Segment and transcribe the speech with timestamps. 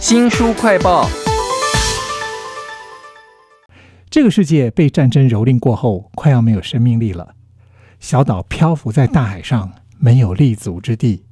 [0.00, 1.08] 新书快报。
[4.08, 7.34] 这个世界被战争蹂躏过后，快要没有生命力了。
[7.98, 11.24] 小岛漂浮在大海上，没有立足之地，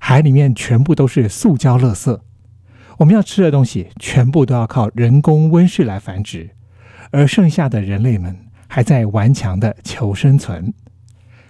[0.00, 2.18] 海里面全部都是塑胶垃圾。
[2.98, 6.50] 我们要吃的东西，全部都要靠人工温室来繁殖，
[7.12, 8.36] 而剩下的人类们
[8.66, 10.74] 还在顽强的求生存。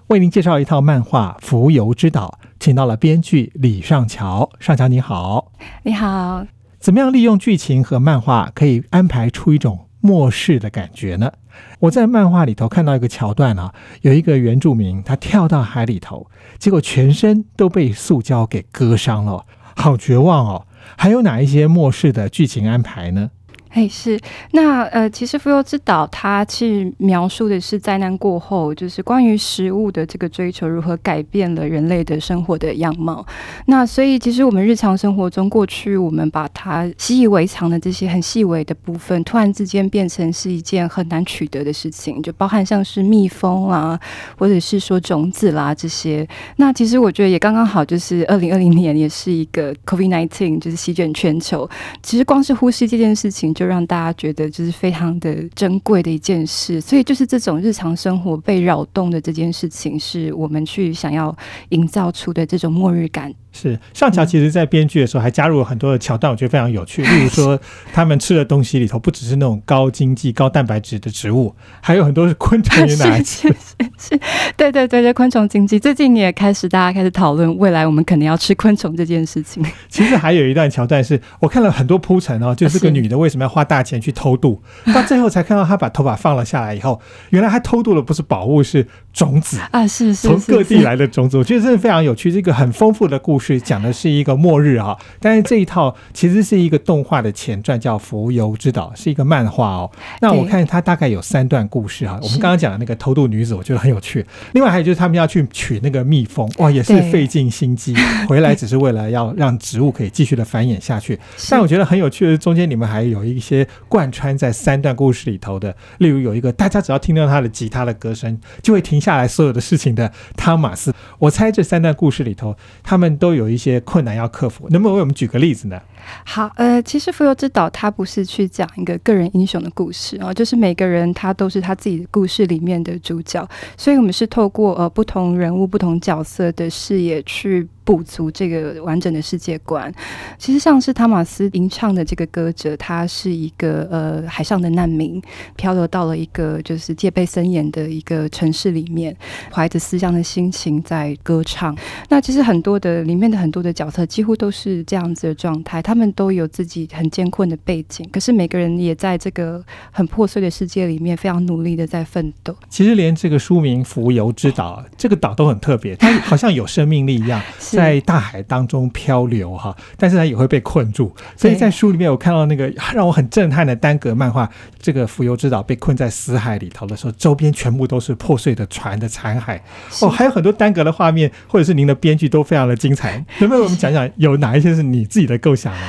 [0.08, 4.50] 为您介绍一套漫画《浮游之岛》，请到了编剧李尚桥。
[4.60, 5.50] 尚桥你好，
[5.82, 6.46] 你好。
[6.78, 11.32] 怎么样利用剧情和漫画，可以安排出一种末世的感觉呢？
[11.78, 16.26] 我在漫画里头看到一个桥段啊，有一个原住民他跳到海里头，
[16.58, 20.66] 结果全身都被塑胶给割伤了，好绝望哦。
[20.96, 23.30] 还有哪一些末世的剧情安排呢？
[23.70, 24.18] 哎，是
[24.50, 33.24] 那呃，其实《浮游之岛》它是描述的是灾难过后，就是关于食物的这个追求如何改变了人类的生活的样貌。
[33.66, 43.96] 那所以，其实我们日常生活中，过去我们把它习以为常的这些很细微的部分，突然之间变成是一件很难取得的事情，就包含像是蜜蜂啦，
[44.36, 46.26] 或者是说种子啦这些。
[46.56, 51.70] 那其实我觉得也刚刚好，就是二零二零年也是一个 COVID nineteen，就是席卷全球。
[52.02, 53.54] 其实光是呼吸这件事情。
[53.60, 61.36] 就让大家觉得就是非常的珍贵的一件事，所以就是这种日常生活被扰动的这件事情，是我们去想要
[61.68, 63.30] 营造出的这种末日感。
[63.52, 67.02] 是上桥其实，在编剧的时候还加入了很多的桥段，我觉得非常有趣。
[67.10, 67.60] 例如说，
[67.92, 73.48] 他们吃的东西里头不只是那种高经济、高蛋白质的植物， 还有很多是昆虫也来吃。
[73.48, 73.54] 是
[73.98, 74.20] 是，
[74.56, 79.64] 对对对对，昆虫经济最近也开始，大家开始讨论未来我们可能要吃昆虫这件事情。
[79.88, 84.62] 其实还有一段桥段是我看了很多铺陈哦，就是个女的为什么要花大钱去偷渡，
[84.94, 91.36] 到最后才看到她把头发放了下来以后，原来她偷渡的不是宝物，是种子啊，是是从各地来的种子。
[91.36, 93.60] 我觉得真的非常有趣，是一个很丰富的故事。
[93.60, 99.90] 讲的是一个末日啊，但是这一套其实是一个动画的前传，叫《浮游之岛》，是一个漫画哦。
[100.20, 102.18] 那我看它大概有三段故事哈。
[102.22, 104.24] 我们刚刚讲的那个偷渡女子，我觉得很有趣。
[104.52, 107.94] 另外还有就是他们要去取那个蜜蜂，哇， 也是费尽心机，
[108.28, 111.18] 回来只是为了要让植物可以继续的繁衍下去。
[111.48, 120.94] 但我觉得很有趣的是，中间你们还有一些贯穿在三段故事里头的，例如有一个大家只要听到他的吉他的歌声，就会停下来所有的事情的汤马斯。
[121.18, 123.50] 我猜这三段故事里头，他们都有。
[123.50, 125.82] 一些困难要克服，能不能为我们举个例子呢？
[126.24, 133.44] 好，呃，其实《浮游之岛》它不是去讲一个个人英雄的故事啊，就是每个人他都是他自己的故事里面的主角，
[133.76, 137.68] 所以我们是透过呃不同人物、不同角色的视野去。
[137.90, 139.92] 补足这个完整的世界观，
[140.38, 145.20] 其实像是汤马斯吟唱的这个歌者，他是一个呃海上的难民，
[145.56, 149.16] 漂流到了一个就是戒备森严的一个城市里面，
[149.52, 151.76] 怀着思乡的心情在歌唱。
[152.08, 162.54] 那其实很多的里面的很多的角色几乎都是这样子的状态，他们都有自己很艰困的背景，可是每个人也在这个很破碎的世界里面非常努力的在奋斗。
[162.68, 167.42] 其实连这个书名《浮游之岛》这个岛都很特别，它好像有生命力一样。
[167.80, 171.14] 在大海当中漂流哈，但是它也会被困住。
[171.36, 174.48] 所以在书里面，我看到那个 让我很震撼的单格漫画，
[174.78, 179.58] 这个浮游之岛被困在死海里头的时候，周边全部都是破碎的船的残骸。
[180.00, 183.24] 哦，还有很多单格的画面，或者是您的编剧都非常的精彩。
[183.38, 185.80] 能不能我们讲讲有哪一些是你自己的构想呢？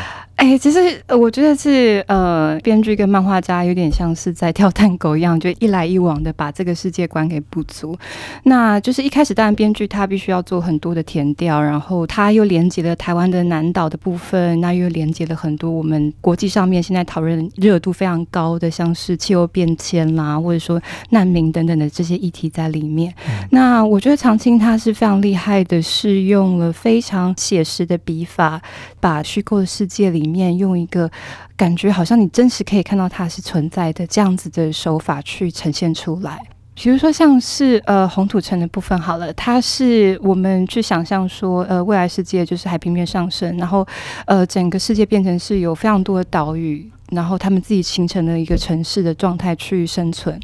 [0.41, 7.95] 哎，其实我觉得是呃，编剧跟漫画家有点像是在跳探狗一样，就一来一往的把这个世界观给补足。
[8.41, 20.81] 那就是一开始，当然编剧他必须要做很多的填调，然后他又连接了台湾的南岛的部分，那又连接了很多我们国际上面现在讨论热度非常高的，像是气候变迁啦，或者说
[21.11, 23.13] 难民等等的这些议题在里面。
[23.51, 28.59] 那我觉得长青他是非常厉害的，是用了非常写实的笔法，
[28.99, 30.30] 把虚构的世界里。
[30.31, 31.11] 面用一个
[31.57, 36.39] 感觉好像你真实可以看到它是存在的这样子的手法去呈现出来，
[36.73, 43.85] 比如说像是呃红土城的部分好了，它是我们去想象说呃未来世界就是海平面上升，然后
[44.25, 46.89] 呃整个世界变成是有非常多的岛屿。
[47.11, 50.39] 然后他们自己形成了一个城市的状态去生存。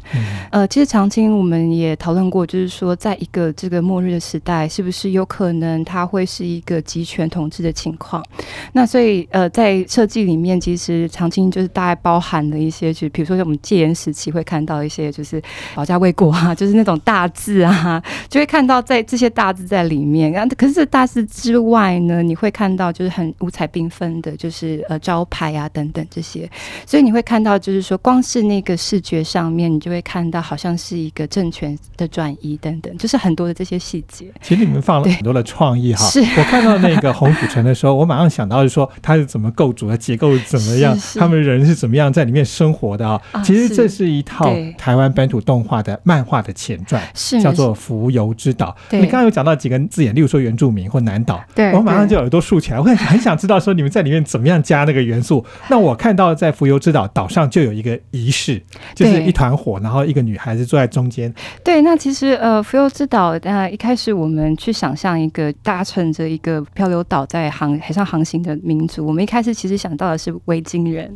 [0.50, 8.24] 呃，其实长青我们也讨论过，就是说，在一个这个末日的时代，是不是有可能它会是一个集权统治的情况？
[8.72, 15.42] 那所以呃，在设计里面，其实长青就是大概包含了一些，就比如说我们戒严时期会看到一些，就是
[15.74, 20.30] 保家卫国啊， 就是那种大字啊，就会看到在这些大字在里面。
[20.30, 26.48] 然后可是大字之外呢，你会看到就是很五彩缤纷的，就是呃招牌啊等等这些。
[26.86, 34.26] 所以你会看到，就是说，光是那个视觉上面，你就会看到好像是一个政权的转移等等，就是很多的这些细节。
[34.42, 36.04] 其实你们放了很多的创意哈。
[36.06, 43.20] 是我看到那个红土城的时候，我马上想到是说它是怎么构筑的，结构怎么样，他们人是怎么样在里面生活的啊。
[43.44, 48.74] 其实这是一套台湾本土动画的漫画的前传，是叫做《浮游之岛》。
[48.98, 55.44] 你刚刚有讲到几个字眼，例如说原住民或南岛，对我马上就耳朵竖起来，我很很想知道说你们在里面怎么样加那个元素。
[55.68, 58.62] 那我看到在浮游之岛岛上就有一个仪式，
[58.94, 61.32] 就是一团火，然后一个女孩子坐在中间。
[61.64, 71.12] 对，那其实呃，浮游之岛呃一开始我们去想象一个搭乘着一个漂流岛在航海上航行的民族，我们一开始其实想到的是维京人。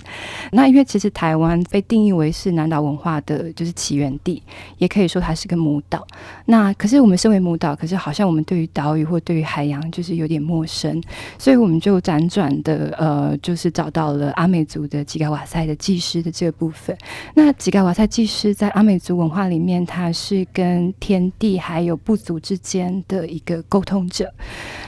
[0.53, 4.43] 那因为其实台湾被定义为是南岛文化的就是起源地，
[4.79, 6.07] 也可以说它是个母岛。
[6.47, 11.01] 那可是我们身为母岛，可是好像我们对于岛屿或对于海洋就是有点陌生，
[11.39, 16.99] 所以我们就辗转的呃，就是找到了阿美族的吉吉盖瓦塞的技师的这个部分。
[17.35, 24.35] 那吉盖瓦塞技师在阿美族文化里面，他是跟天地还有部族之间的一个沟通者。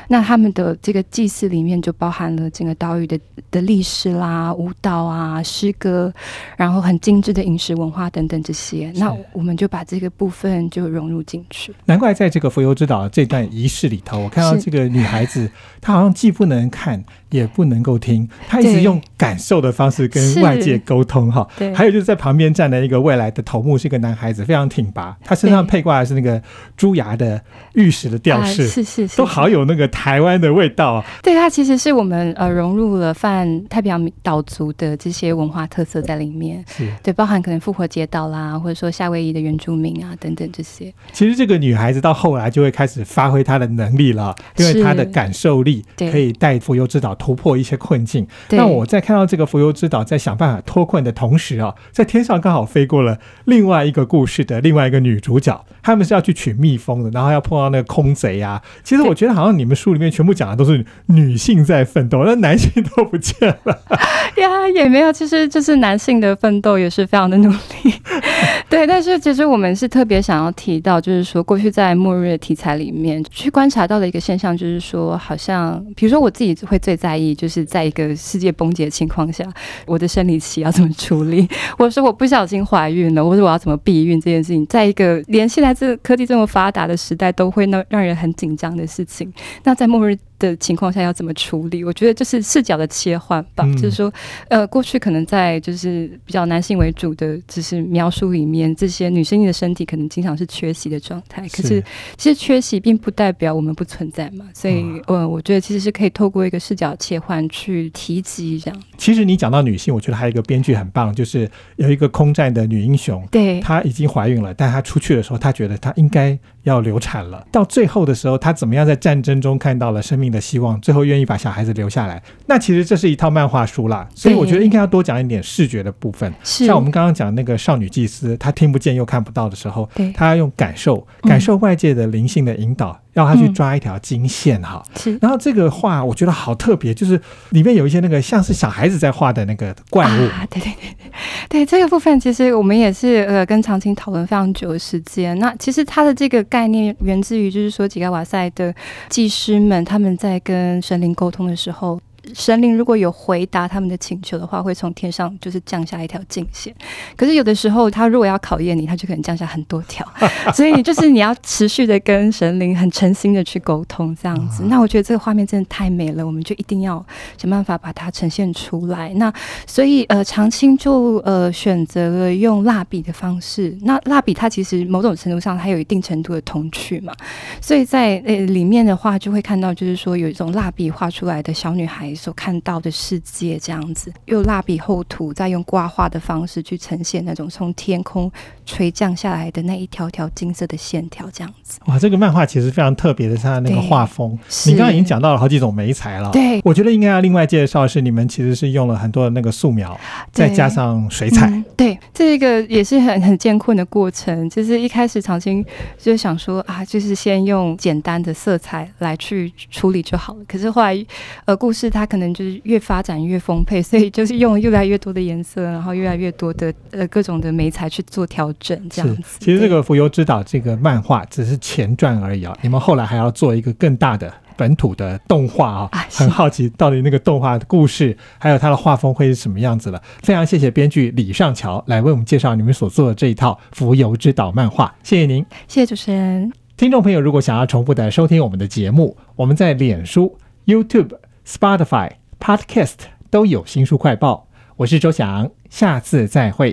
[0.09, 3.19] 那他们的这个祭祀里面就包含了整个岛屿的
[3.51, 6.13] 的历史啦、舞蹈啊、诗歌，
[6.57, 8.93] 然后很精致的饮食文化等等这些。
[8.97, 11.75] 那我们就把这个部分就融入进去。
[11.87, 17.05] 难怪在这个浮游之岛这段仪式里头，我看到这个女孩子，她好像既不能看。
[17.31, 21.45] 也不能够听，她一直用感受的方式跟外界沟通哈。
[21.59, 25.17] 对，还有就是在旁边站的一个未来的头目，是一个男孩子，非常挺拔。
[25.25, 26.41] 他身上配挂的是那个
[26.77, 27.43] 猪牙的
[27.73, 31.05] 玉石的吊饰，是是是，都好有那个台湾的味道啊。
[31.23, 36.63] 对，它其实是我们呃融入了泛太平洋岛族的这些文化特色在里面。
[36.69, 40.93] 是，对，包含可能复活节岛啦，或者说夏威夷的原住民啊等等这些。
[41.13, 47.15] 其实这个女孩子到后来就会开始发挥她的能力了，因为她的感受力可以带浮游之岛。
[47.15, 48.27] 突破一些困境。
[48.51, 58.61] 那我在看到这个浮游之岛在想办法脱困的同时啊，在天上刚好飞过了另外一个故事的另外一个女主角，他们是要去取蜜蜂的，然后要碰到那个空贼啊。
[58.83, 63.79] 其实我觉得好像你们书里面全部讲的都是女性在奋斗，那男性都不见了
[64.41, 67.95] 呀，也没有，其实就是男性的奋斗也是非常的努力。
[68.71, 79.45] 对，但是其实我们是特别想要提到，就是说过去在末日题材里面去观察到的一个现象，就是说好像比如说我自己会最在意，就是在一个世界崩解的情况下，
[79.87, 81.47] 我的生理期要怎么处理，
[81.77, 89.31] 或者说我不小心怀孕了，或者我要怎么避孕这件事情，在一个连现在这科技这么发达的时代，都会让让人很紧张的事情。
[89.63, 90.19] 那在末日。
[90.45, 91.83] 的情况下要怎么处理？
[91.83, 94.13] 我觉得就是视角的切换吧，就是说，
[94.49, 101.49] 呃，过去可能在就是比较男性为主的，就是描述里面，这些女生的身体可能经常是缺席的状态。
[101.49, 101.83] 可是
[102.17, 108.83] 其实缺席并不代表我们不存在嘛，所以，呃，我觉得其实是可以透过一个视角切换去提及这样。
[108.99, 117.47] 其实你讲到女性，我觉得还有一个编剧很棒，就是有一个空战的女英雄，对，她已经怀孕了，但她出去的时候，她觉得她应该要流产了。
[117.51, 120.34] 到最后的时候，她怎么样在战争中看到了生命？
[120.35, 122.21] 的希望，最后愿意把小孩子留下来。
[122.47, 126.31] 那其实这是一套漫画书啦，所以我觉得应该要多讲一点视觉的部分。
[126.43, 133.01] 像我们刚刚讲那个少女祭司，她听不见又看不到的时候，她要用感受，感受外界的灵性的引导。
[133.15, 135.19] 要他去抓一条金线哈，是。
[135.21, 137.21] 然后这个画我觉得好特别，就是
[137.51, 140.29] 里面有一些那个像是小孩子在画的那个怪物。
[140.29, 141.11] 啊，对对对对，
[141.49, 145.39] 对这个部分其实我们也是呃跟长青讨论非常久的时间。
[145.39, 148.75] 那其实它的这个概念源自于就是说几个瓦塞的
[149.09, 152.01] 技师们他们在跟神灵沟通的时候。
[152.33, 156.75] 神灵如果有回答他们的请求的话，会从天上就是降下一条镜线。
[157.17, 160.07] 可是有的时候，他如果要考验你，他就可能降下很多条。
[160.55, 164.63] 所以就是你要持续的跟神灵很诚心的去沟通，这样子。
[164.69, 167.05] 那我觉得这个画面真的太美了，我们就一定要
[167.37, 169.13] 想办法把它呈现出来。
[169.15, 169.33] 那
[169.67, 173.77] 所以呃，长青就呃选择了用蜡笔的方式。
[173.83, 177.13] 那蜡笔它其实某种程度上它有一定程度的童趣嘛，
[177.61, 182.14] 所以在呃里面的话就会看到，就是说有一种蜡笔画出来的小女孩。
[182.15, 188.31] 所看到的世界这样子，用蜡笔厚涂，再用挂画的方式去呈现那种从天空
[188.65, 191.79] 垂降下来的那一条条金色的线条，这样子。
[191.87, 194.39] 哇，这个漫画其实非常特别的，它的那个画风。
[194.67, 196.31] 你刚刚已经讲到了好几种眉材了。
[196.31, 199.99] 对，我觉得应该要另外介绍的是，你们其实是用了很多的那个素描，
[200.33, 201.63] 再加上水彩。
[201.77, 204.49] 对，这个也是很很艰困的过程。
[204.49, 205.65] 就是一开始长青
[205.99, 210.41] 就想说啊，就是先用简单的色彩来去处理就好了。
[210.47, 211.07] 可是后来，
[211.45, 219.39] 呃，故事它可能就是越发展越丰沛， 所以就是用越来越多的颜色，然后越来越多的呃各种的媒材去做调整，这样子。
[219.41, 224.33] 其实这个《浮游之岛》这个漫画只是前传而已啊，你们后来还要做一个更大的。
[224.57, 230.01] 本土的动画啊，很好奇到底那个动画的故事，还有它的画风会是什么样子了。
[230.23, 235.45] 非常谢谢编剧李尚桥来为我们介绍你们所做的这一套《浮游之岛》漫画，谢谢您。
[235.67, 236.53] 谢谢主持人。
[236.77, 241.11] 听众朋友，如果想要重复的收听我们的节目，我们在脸书、YouTube、
[241.47, 242.11] Spotify、
[242.41, 242.95] Podcast
[243.31, 244.49] 都有新书快报。
[244.77, 246.73] 我是周翔，下次再会。